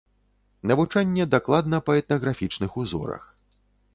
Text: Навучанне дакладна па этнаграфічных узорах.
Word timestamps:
Навучанне 0.71 1.27
дакладна 1.33 1.79
па 1.89 1.97
этнаграфічных 2.01 2.71
узорах. 2.85 3.23